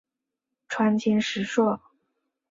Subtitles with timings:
[0.67, 1.79] 川黔石栎